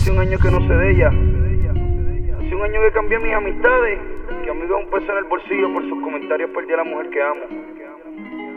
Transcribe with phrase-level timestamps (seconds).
[0.00, 1.08] Hace un año que no sé de ella.
[1.08, 3.98] Hace un año que cambié mis amistades.
[4.42, 7.22] Que amigo un peso en el bolsillo por sus comentarios perdí a la mujer que
[7.22, 7.42] amo.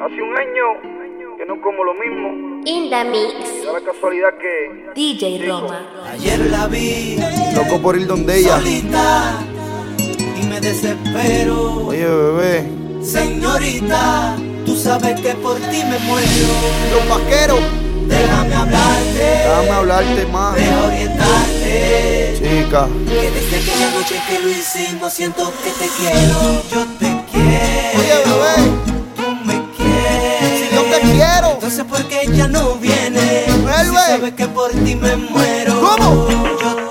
[0.06, 2.62] Hace un año que no como lo mismo.
[2.64, 4.94] In the la casualidad que.
[4.96, 5.86] DJ Roma.
[6.14, 7.18] Ayer la vi.
[7.54, 8.60] Loco por ir donde ella.
[8.60, 9.42] Solita,
[10.42, 11.88] y me desespero.
[11.88, 12.70] Oye, bebé.
[13.02, 16.54] Señorita, tú sabes que por ti me muero.
[16.94, 19.20] Los vaqueros Déjame hablarte.
[19.20, 20.56] Déjame hablarte más.
[20.56, 22.36] Deja orientarte.
[22.38, 22.88] Chica.
[23.08, 26.64] Que desde aquella noche que lo hicimos siento que te quiero.
[26.72, 28.00] Yo te quiero.
[28.00, 28.56] Oye, bebé.
[29.16, 30.70] Tú me quieres.
[30.70, 31.52] Si yo te quiero.
[31.54, 33.46] Entonces, ¿por qué ella no viene?
[33.62, 33.86] Vuelve.
[33.86, 35.82] Si sabes que por ti me muero.
[35.82, 36.83] ¿Cómo?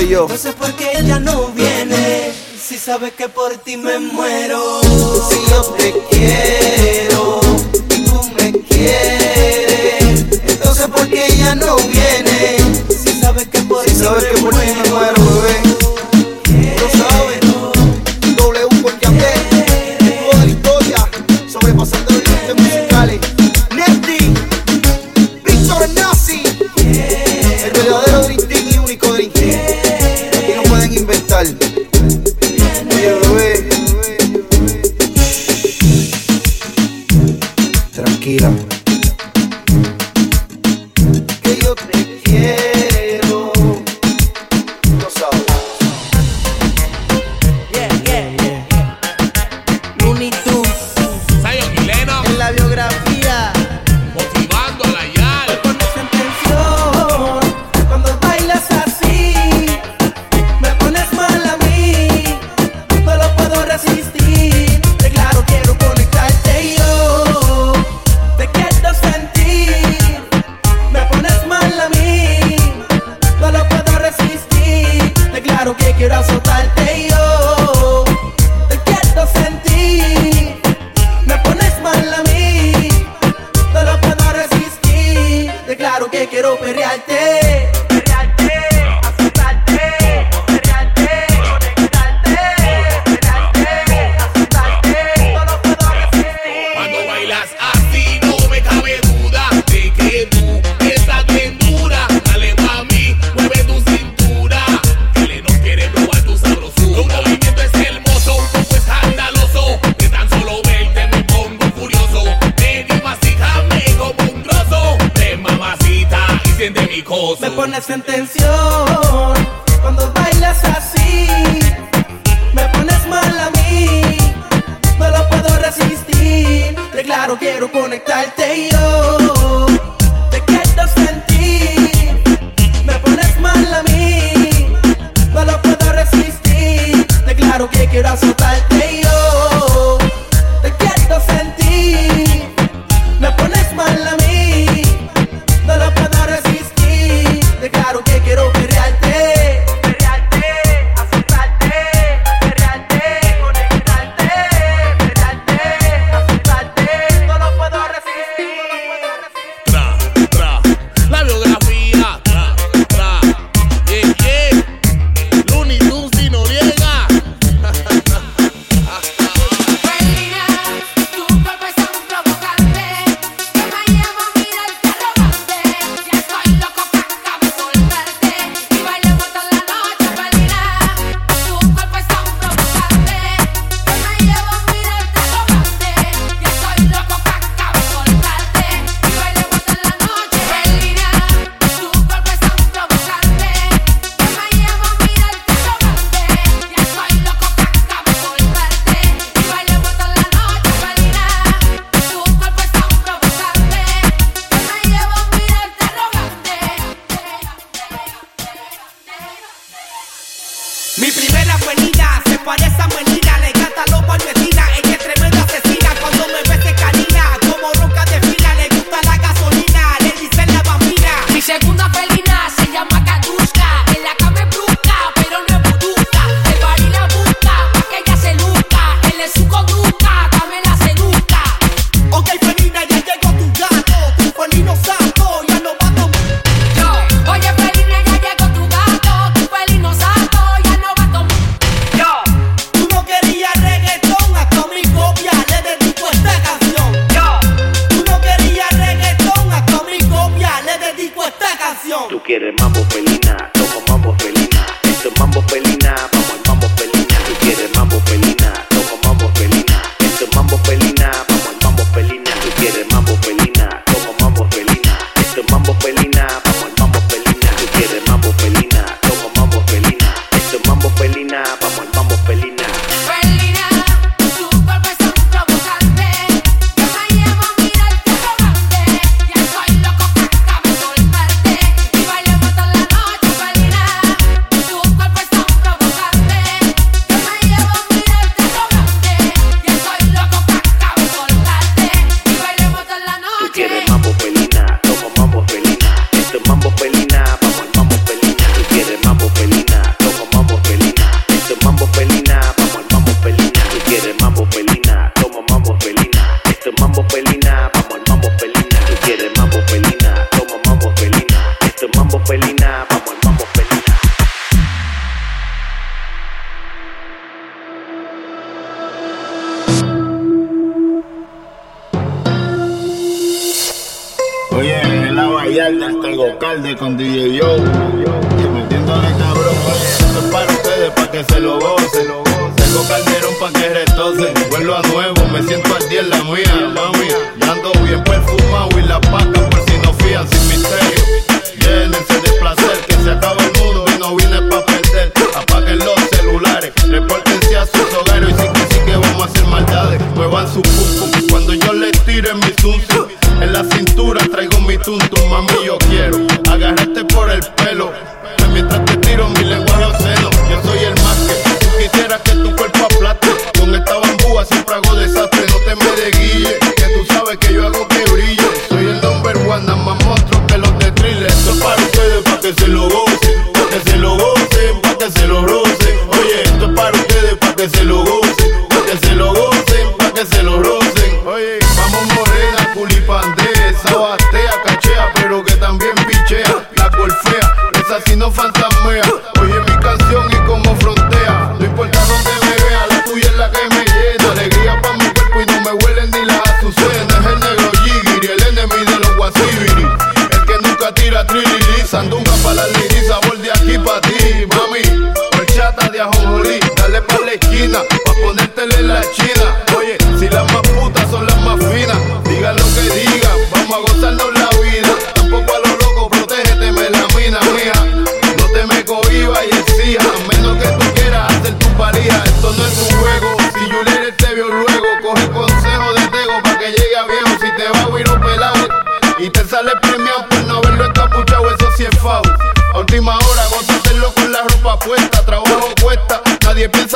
[0.00, 0.22] soy yo.
[0.22, 2.32] Entonces, ¿por qué ella no viene?
[2.60, 4.80] Si sabes que por ti me muero.
[4.82, 7.40] Si yo te quiero
[7.88, 10.24] tú me quieres.
[10.48, 12.58] Entonces, ¿por qué ella no viene?
[12.88, 15.69] Si sabes que por, si sabes que por ti me muero.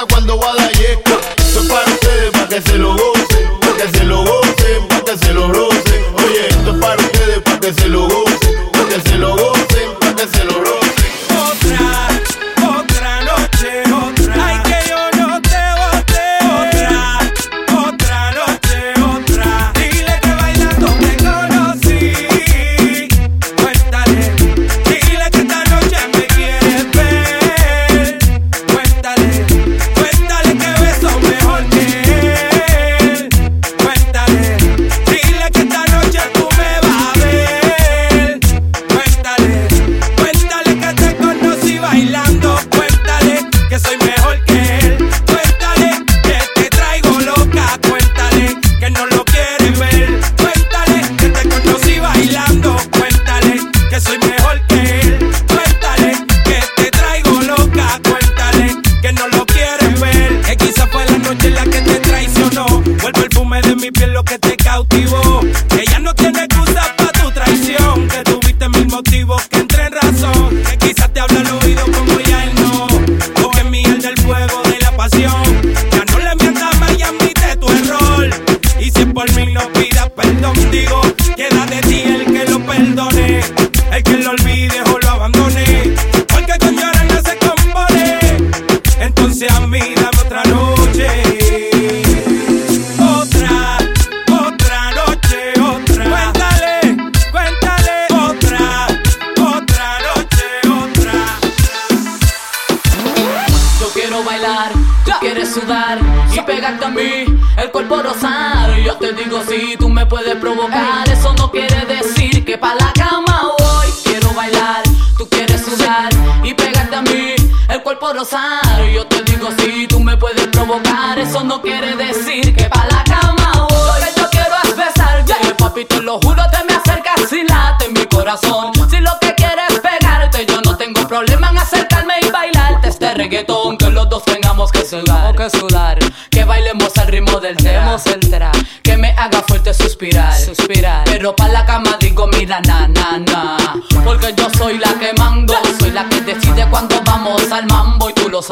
[0.02, 1.20] cuando guadalleca.
[1.36, 5.04] Esto es para ustedes, para que se lo gocen, para que se lo gocen, para
[5.04, 6.04] que se lo gocen.
[6.16, 8.13] Oye, esto es para ustedes, para que se lo gocen.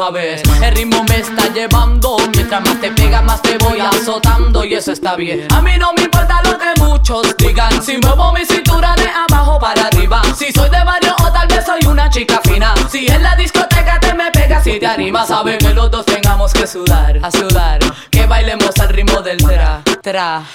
[0.05, 4.91] El ritmo me está llevando Mientras más te pegas más te voy azotando Y eso
[4.91, 5.47] está bien.
[5.53, 9.57] A mí no me importa lo que muchos digan Si muevo mi cintura de abajo
[9.59, 10.21] para arriba.
[10.35, 12.73] Si soy de barrio o tal vez soy una chica fina.
[12.91, 16.51] Si en la discoteca te me pegas si te animas Sabes que los dos tengamos
[16.51, 17.79] que sudar A sudar.
[18.11, 19.81] Que bailemos al ritmo del tra.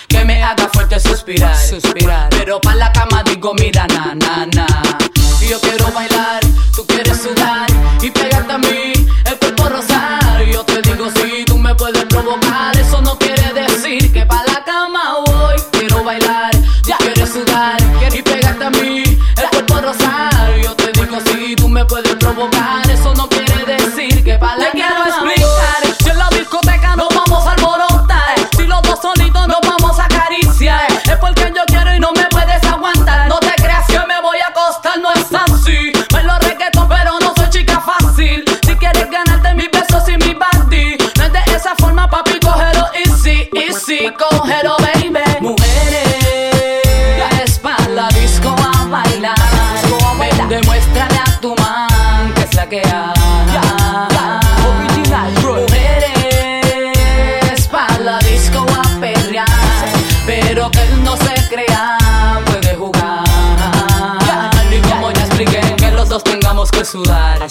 [0.09, 1.57] Que me haga fuerte suspirar.
[2.29, 4.67] Pero pa' la cama digo, mira, na, na, na.
[5.49, 6.41] Yo quiero bailar,
[6.77, 7.67] tú quieres sudar.
[8.03, 8.93] Y pegarte a mí,
[9.25, 10.45] el cuerpo rosar.
[10.53, 12.77] Yo te digo, si sí, tú me puedes provocar.
[12.77, 15.57] Eso no quiere decir que pa' la cama voy.
[15.73, 16.51] Quiero bailar,
[16.85, 17.79] ya quieres sudar.
[18.13, 20.61] Y pegarte a mí, el cuerpo rosar.
[20.63, 22.58] Yo te digo, si sí, tú me puedes provocar.
[44.09, 45.21] y baby.
[45.41, 46.83] Mujeres,
[47.19, 47.29] ya
[47.63, 49.37] para disco a bailar.
[50.49, 52.83] Demuéstrale a tu man que es la que
[55.43, 55.79] Mujeres,
[57.71, 59.47] para la disco a perrear.
[60.27, 61.99] Pero que él no se crea,
[62.47, 63.25] puede jugar.
[64.71, 67.47] Y como ya expliqué, que los dos tengamos que sudar.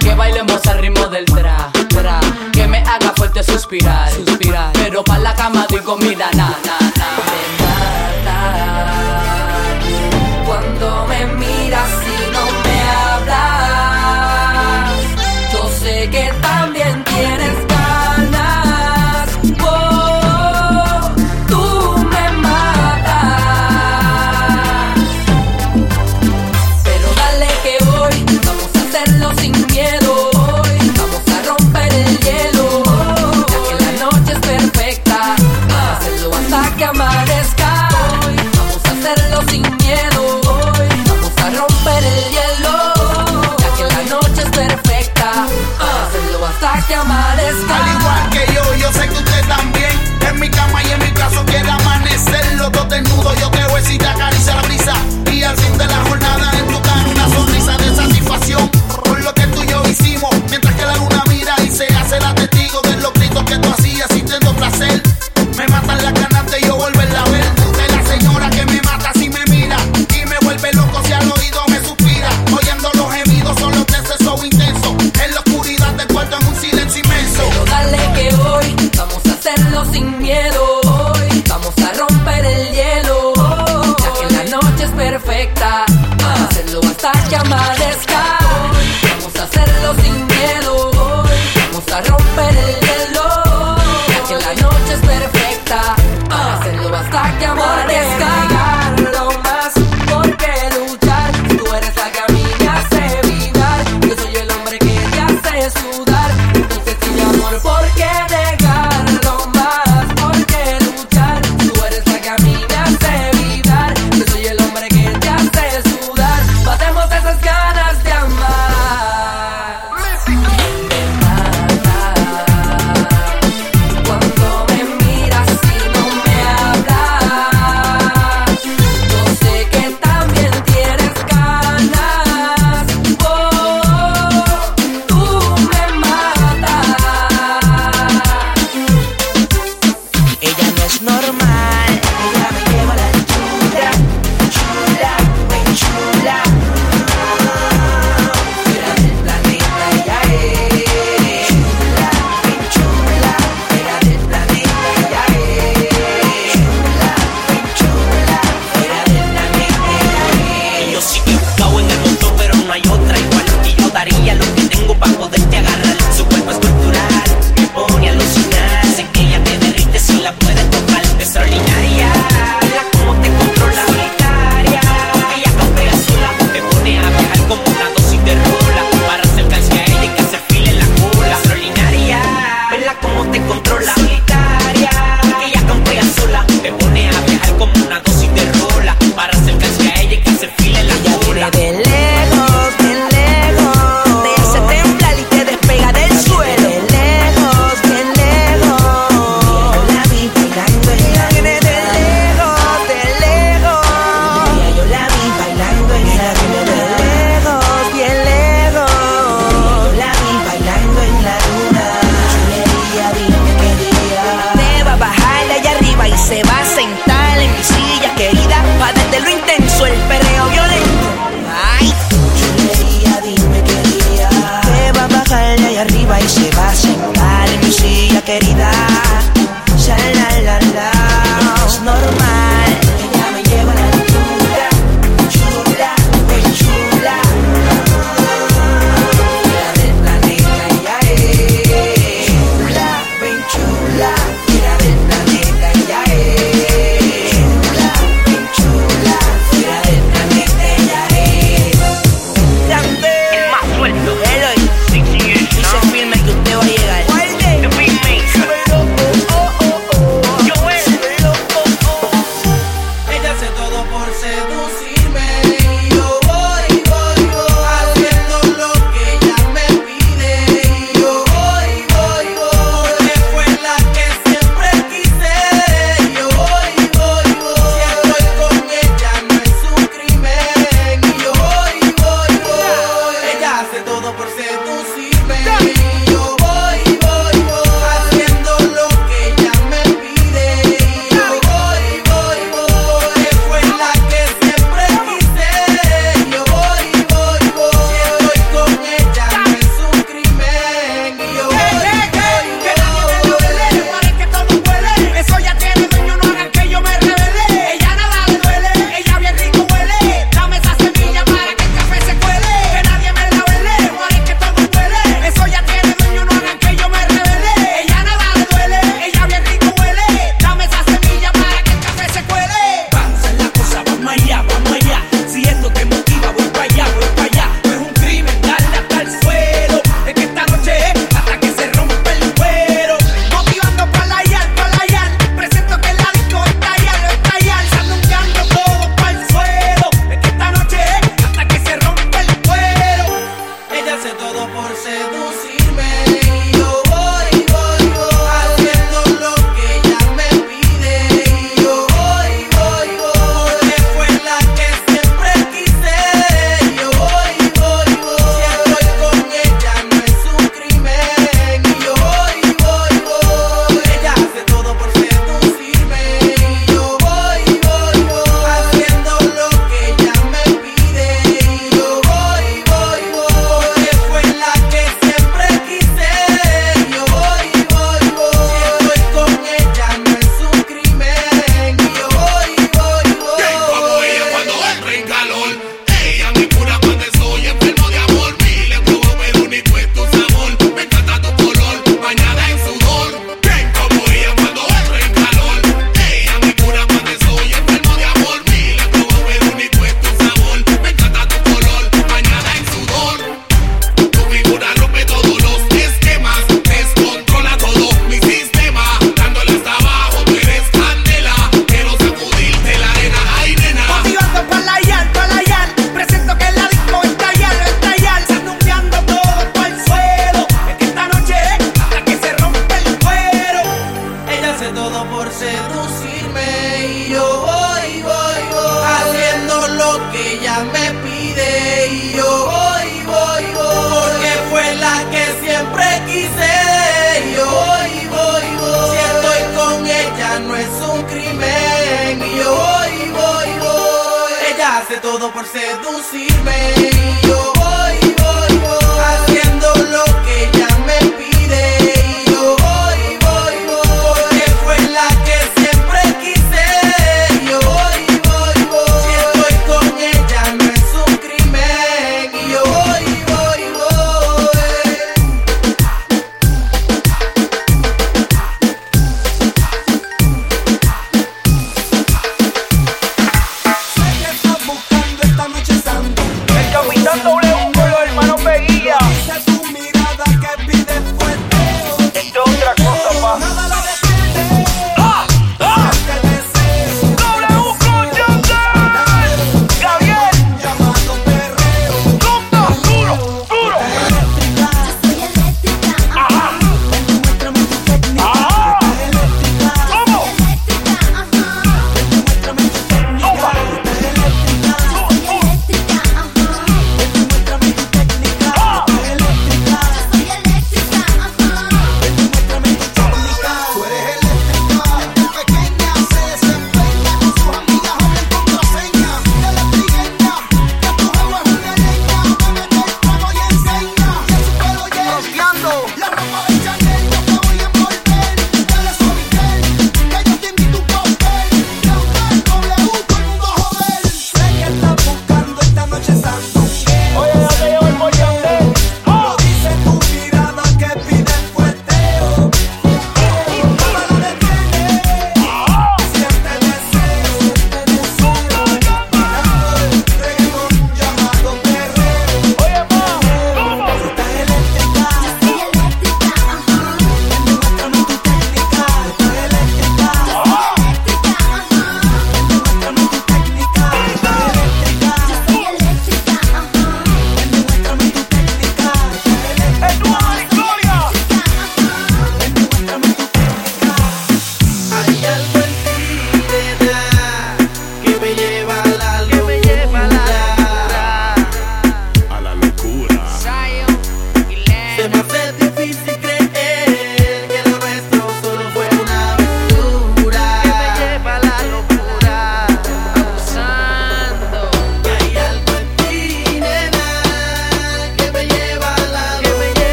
[0.00, 1.70] Que bailemos al ritmo del tra.
[2.52, 4.77] Que me haga fuerte suspirar, suspirar
[5.88, 6.60] comida, nada.
[6.66, 6.77] Na.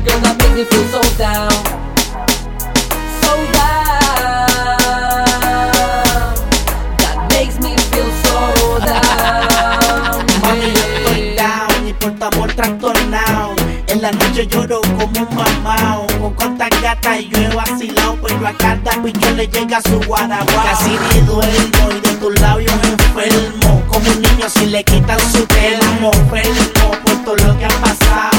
[0.00, 1.50] girl that makes me feel so down.
[3.20, 4.00] So down.
[7.00, 8.38] That makes me feel so
[8.80, 10.26] down.
[10.42, 13.54] Mami, yo estoy down y por tu amor trastornado.
[13.88, 16.06] En la noche lloro como un mamao.
[16.20, 20.62] Con cuantas gatas yo he vacilado, pero a cada picho le llega su guaraguá.
[20.64, 23.82] Casi ni duermo y de tus labios enfermo.
[23.88, 26.10] Como un niño si le quitan su telmo.
[26.12, 28.29] Enfermo por todo lo que ha pasado.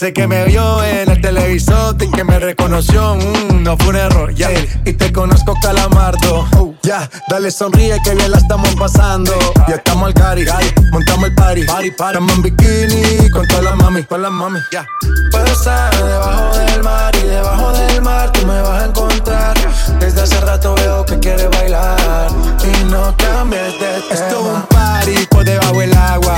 [0.00, 3.16] Dice que me vio en el televisor y que me reconoció.
[3.16, 4.48] Mm, no fue un error, ya.
[4.86, 6.48] Y te conozco, calamardo.
[6.56, 9.30] Oh, ya, dale sonríe que bien la estamos pasando.
[9.68, 10.46] Ya estamos al cari,
[10.90, 11.64] montamos el party.
[11.64, 12.16] party, party.
[12.16, 14.86] Estamos en bikini con todas las mami, con las mami, ya.
[15.32, 19.54] Puedo estar debajo del mar y debajo del mar tú me vas a encontrar.
[19.98, 22.30] Desde hace rato veo que quieres bailar
[22.64, 24.14] y no cambies de tema.
[24.14, 26.36] Esto es un party por debajo del agua.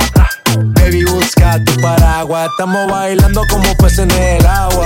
[0.93, 2.51] Baby, busca tu paraguas.
[2.51, 4.85] Estamos bailando como peces en el agua.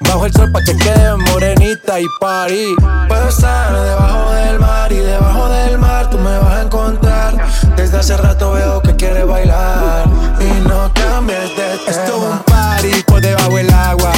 [0.00, 2.74] Bajo el sol pa' que quede morenita y party.
[3.08, 7.34] Puedo estar debajo del mar y debajo del mar tú me vas a encontrar.
[7.76, 10.06] Desde hace rato veo que quieres bailar
[10.40, 11.90] y no cambies de tema.
[11.90, 14.12] Esto es un party por debajo del agua.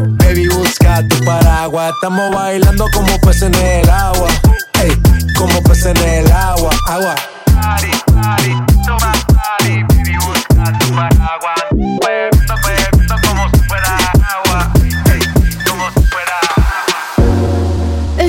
[0.00, 1.92] Baby, busca tu paraguas.
[1.94, 4.28] Estamos bailando como peces en el agua.
[4.82, 4.92] Ey,
[5.36, 7.14] como peces en el agua, agua.
[7.60, 8.52] Party, party,
[8.86, 9.82] toma party.
[9.88, 11.67] Baby, busca tu paraguas.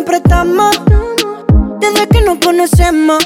[0.00, 0.80] siempre estamos.
[1.78, 3.18] Desde que nos conocemos.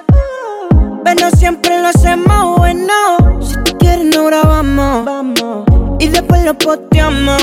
[1.05, 2.93] Pero siempre lo hacemos bueno.
[3.41, 5.65] Si tú quieres, no grabamos.
[6.01, 7.41] Y después lo posteamos.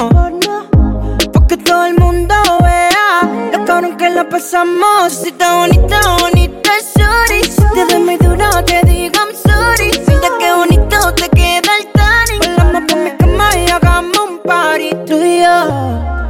[1.32, 5.14] Porque todo el mundo vea lo cabrón que la pasamos.
[5.14, 7.44] Si está bonita, bonita, sorry.
[7.44, 9.92] Si te ves muy duro, te digo I'm sorry.
[10.08, 12.56] Mira qué bonito te queda el tanning.
[12.58, 16.21] Volamos por mi cama y hagamos un party tú y yo.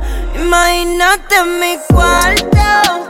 [0.52, 3.01] Imagínate en mi cuarto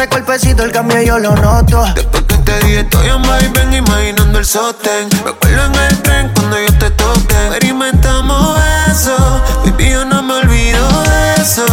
[0.00, 1.84] ese cuerpecito el cambio yo lo noto.
[1.94, 5.10] Después que te dije estoy en ven imaginando el sostén.
[5.24, 7.48] Me acuerdo en el tren cuando yo te toqué.
[7.48, 8.58] Experimentamos
[8.90, 9.14] eso,
[9.62, 11.66] baby yo no me olvido de eso.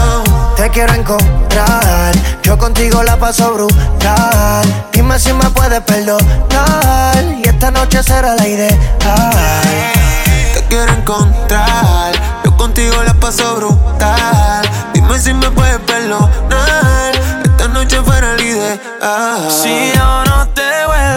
[0.57, 2.13] Te quiero encontrar,
[2.43, 4.85] yo contigo la paso brutal.
[4.91, 8.77] Dime si me puedes perdonar y esta noche será la ideal.
[10.53, 12.11] Te quiero encontrar,
[12.43, 14.69] yo contigo la paso brutal.
[14.93, 16.46] Dime si me puedes perdonar
[18.57, 18.79] olvidé.
[19.01, 19.47] Ah.
[19.49, 21.16] Si yo no te vuelvo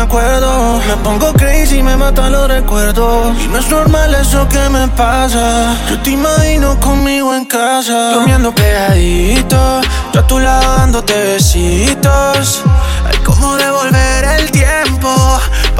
[0.00, 0.80] me acuerdo.
[0.88, 3.36] Me pongo crazy, me matan los recuerdos.
[3.38, 5.76] Y no es normal eso que me pasa.
[5.90, 8.14] Yo te imagino conmigo en casa.
[8.14, 9.80] Durmiendo pegadito,
[10.12, 12.62] yo a tu lado dándote besitos.
[13.06, 15.12] Ay, cómo devolver el tiempo.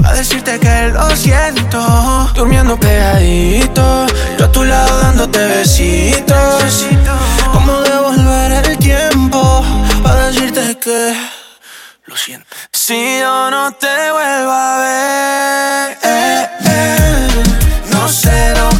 [0.02, 1.80] Pa' decirte que lo siento.
[2.34, 4.06] Durmiendo pegadito,
[4.38, 6.86] yo a tu lado dándote besitos.
[7.52, 9.64] Cómo devolver el tiempo.
[10.02, 11.39] Pa' decirte que
[12.72, 17.28] si yo no te vuelvo a ver, eh, eh,
[17.92, 18.68] no sé lo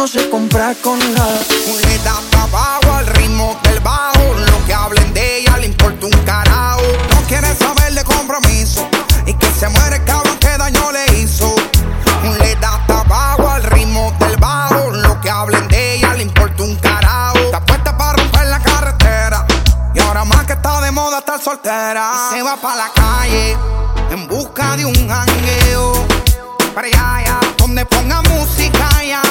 [0.00, 1.40] no se compra con nada.
[1.68, 4.32] Muleta pa' abajo al ritmo del bajo.
[4.32, 6.80] Lo que hablen de ella le importa un carajo.
[7.14, 8.88] No quiere saber de compromiso.
[9.26, 11.54] Y que se muere el cabrón que daño le hizo.
[12.22, 14.90] Muleta pa' abajo al ritmo del bajo.
[14.90, 17.38] Lo que hablen de ella le importa un carajo.
[17.38, 19.46] Está puesta para romper la carretera.
[19.94, 22.10] Y ahora más que está de moda estar soltera.
[22.30, 23.54] Se va pa' la calle
[24.10, 25.92] en busca de un jangueo.
[26.74, 29.29] Para allá, donde ponga música ya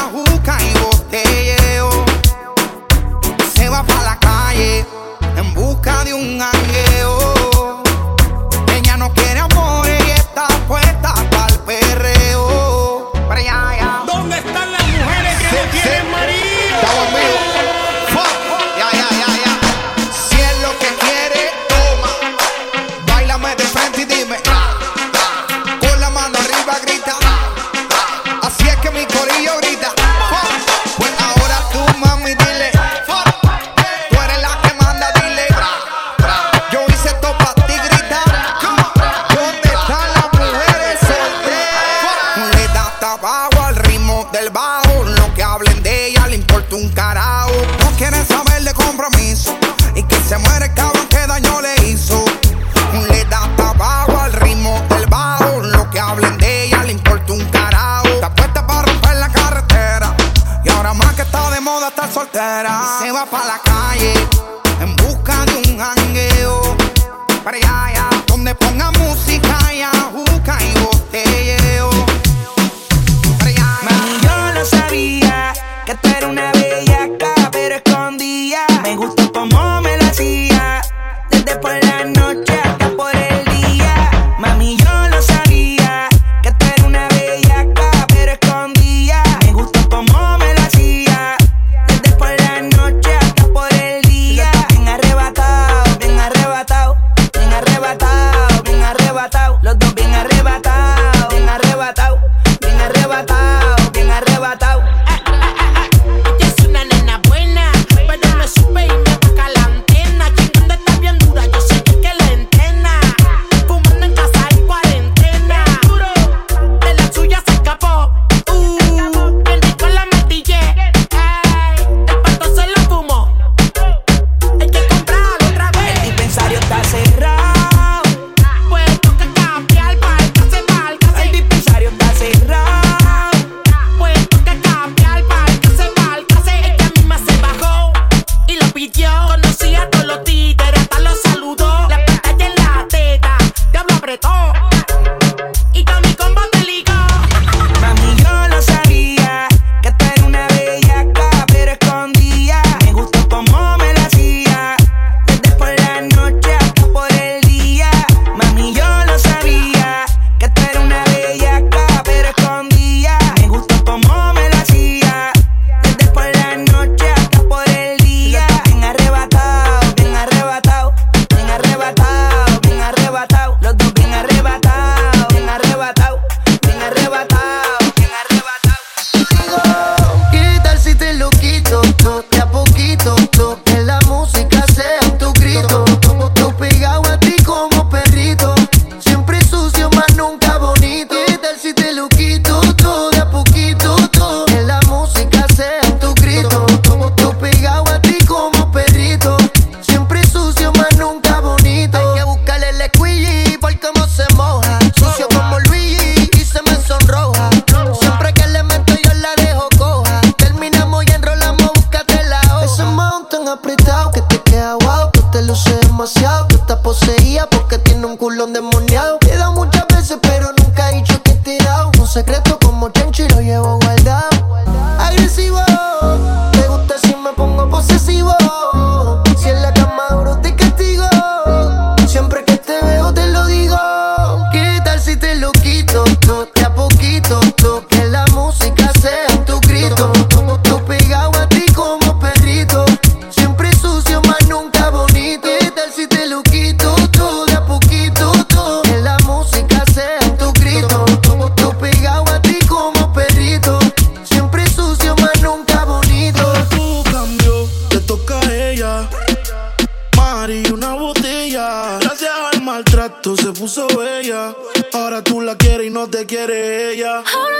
[265.89, 267.17] no te quiere ella.
[267.17, 267.57] Ahora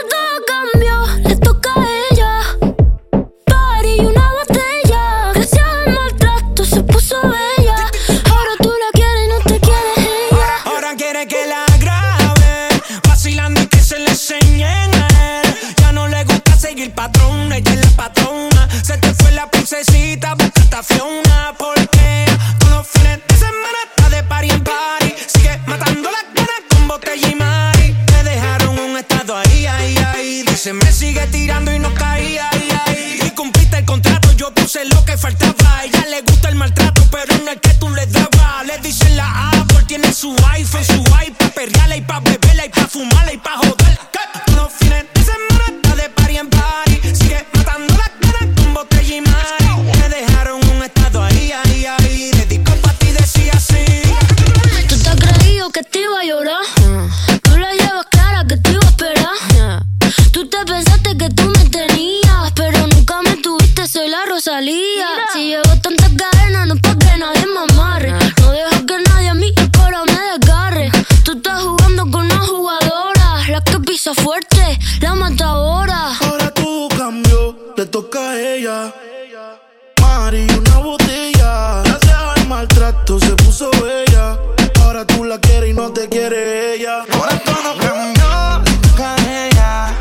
[86.09, 87.05] quiere ella.
[87.13, 89.95] Ahora todo cambió, le toca a ella.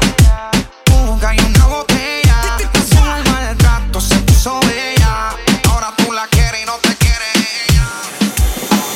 [0.86, 2.36] Fuga y una botella.
[2.88, 5.30] Su mal rato se puso bella.
[5.68, 7.26] Ahora tú la quieres y no te quiere
[7.68, 7.86] ella.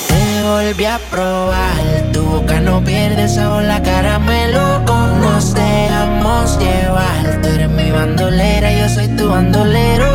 [0.08, 2.12] Te volví a probar.
[2.12, 4.82] Tu boca no pierde sabor, la caramelo.
[4.86, 7.40] Con nos dejamos llevar.
[7.42, 10.11] Tú eres mi bandolera, yo soy tu bandolero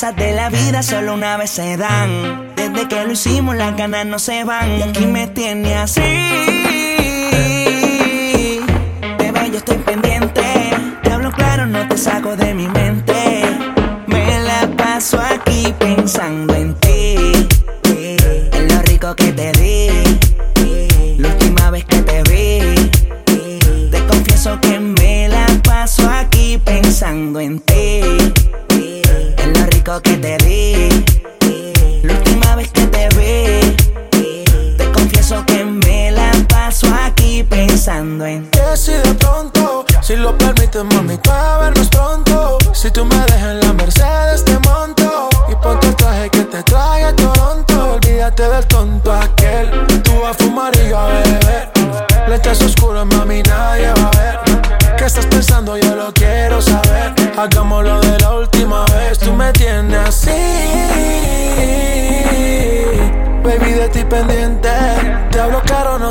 [0.00, 2.54] cosas de la vida solo una vez se dan.
[2.56, 4.78] Desde que lo hicimos, las ganas no se van.
[4.78, 6.00] Y aquí me tiene así.
[9.18, 10.42] Te veo, yo estoy pendiente.
[11.02, 13.42] Te hablo claro, no te saco de mi mente.
[14.06, 17.16] Me la paso aquí pensando en ti.
[17.84, 21.18] En lo rico que te di.
[21.18, 22.90] La última vez que te vi.
[23.90, 27.69] Te confieso que me la paso aquí pensando en ti.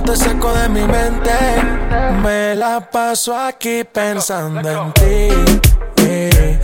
[0.09, 1.31] te saco de mi mente.
[2.23, 5.29] Me la paso aquí pensando en ti.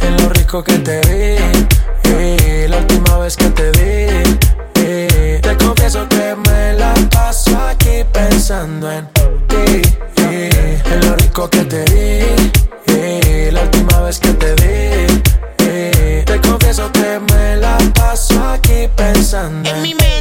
[0.02, 2.68] En lo rico que te di.
[2.68, 5.40] La última vez que te di.
[5.42, 9.08] Te confieso que me la paso aquí pensando en
[9.48, 9.82] ti.
[10.18, 13.52] En lo rico que te di.
[13.52, 16.24] La última vez que te di.
[16.26, 20.15] Te confieso que me la paso aquí pensando en, en mi mente.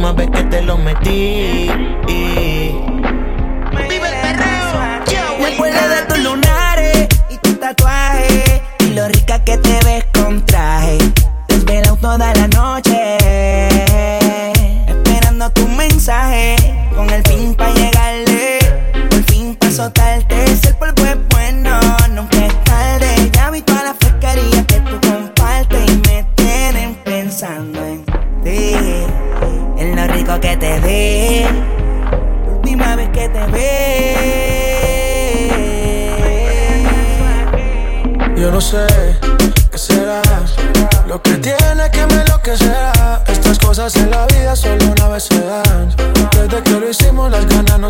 [0.00, 2.49] última vez que te lo metí.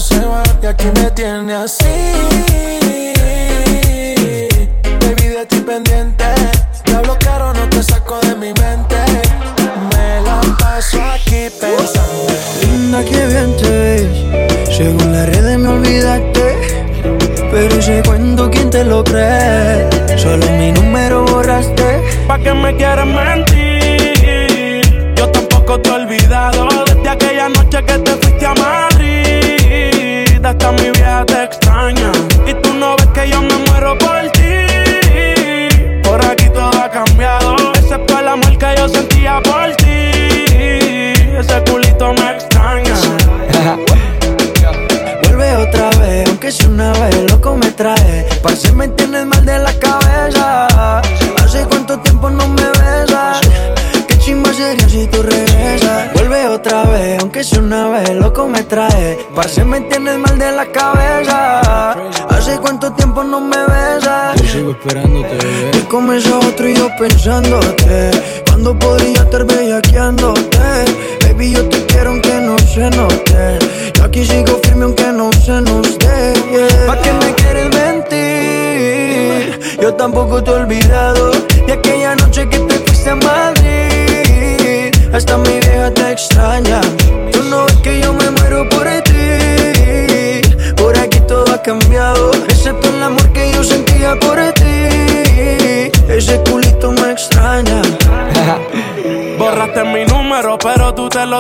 [0.00, 2.29] se va y aquí me tiene así.
[67.00, 68.29] pensándote.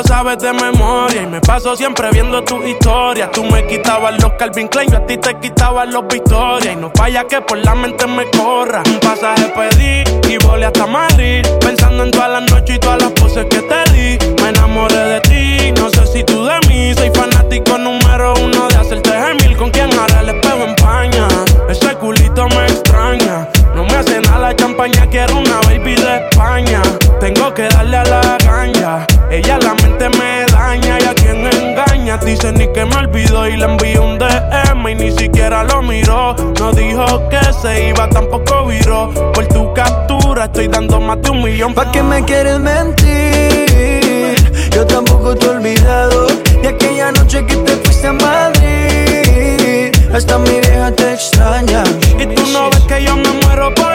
[0.02, 1.22] sabes de memoria.
[1.22, 3.30] Y me paso siempre viendo tu historia.
[3.30, 6.72] Tú me quitabas los Calvin Klein, yo a ti te quitabas los Victoria.
[6.72, 8.82] Y no vaya que por la mente me corra.
[8.86, 11.46] Un pasaje pedí y volé hasta Madrid.
[11.60, 14.18] Pensando en todas las noches y todas las poses que te di.
[14.42, 16.94] Me enamoré de ti, no sé si tú de mí.
[16.94, 19.56] Soy fanático número uno de hacerte gemir.
[19.56, 21.28] Con quien ahora el espejo empaña.
[21.68, 23.48] Ese culito me extraña.
[23.74, 26.82] No me hace nada la champaña, quiero una baby de España.
[27.20, 29.06] Tengo que darle a la caña.
[29.30, 29.69] Ella la
[32.30, 36.36] Dice ni que me olvidó y le envié un DM y ni siquiera lo miró.
[36.60, 39.10] No dijo que se iba, tampoco viró.
[39.34, 41.74] Por tu captura estoy dando más de un millón.
[41.74, 44.36] ¿Para qué me quieres mentir?
[44.70, 46.28] Yo tampoco te he olvidado
[46.62, 49.90] de aquella noche que te fuiste a Madrid.
[50.14, 51.82] Hasta mi vieja te extraña.
[52.16, 53.89] Y tú no ves que yo me muero por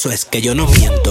[0.00, 1.09] eso es que yo no miento.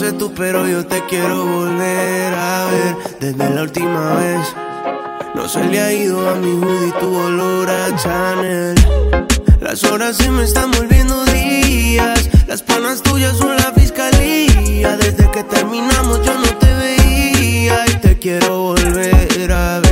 [0.00, 4.40] sé tú, pero yo te quiero volver a ver desde la última vez.
[5.34, 8.76] No se le ha ido a mi hoodie tu olor a Chanel.
[9.60, 12.30] Las horas se me están volviendo días.
[12.46, 14.96] Las panas tuyas son la fiscalía.
[14.96, 19.89] Desde que terminamos yo no te veía y te quiero volver a ver.